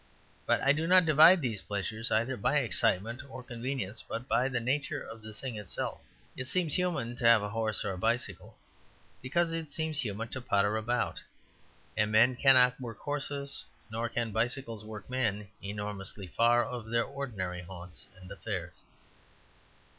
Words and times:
But 0.47 0.61
I 0.61 0.71
do 0.71 0.87
not 0.87 1.05
divide 1.05 1.41
these 1.43 1.61
pleasures 1.61 2.09
either 2.09 2.35
by 2.35 2.57
excitement 2.57 3.21
or 3.29 3.43
convenience, 3.43 4.01
but 4.07 4.27
by 4.27 4.49
the 4.49 4.59
nature 4.59 4.99
of 4.99 5.21
the 5.21 5.31
thing 5.31 5.57
itself. 5.57 6.01
It 6.35 6.47
seems 6.47 6.73
human 6.73 7.15
to 7.17 7.25
have 7.27 7.43
a 7.43 7.49
horse 7.51 7.85
or 7.85 7.95
bicycle, 7.97 8.57
because 9.21 9.51
it 9.51 9.69
seems 9.69 9.99
human 10.01 10.29
to 10.29 10.41
potter 10.41 10.75
about; 10.75 11.21
and 11.95 12.11
men 12.11 12.35
cannot 12.35 12.79
work 12.81 12.97
horses, 12.97 13.63
nor 13.91 14.09
can 14.09 14.31
bicycles 14.31 14.83
work 14.83 15.07
men, 15.07 15.49
enormously 15.61 16.25
far 16.25 16.63
afield 16.63 16.85
of 16.87 16.91
their 16.91 17.03
ordinary 17.05 17.61
haunts 17.61 18.07
and 18.19 18.31
affairs. 18.31 18.81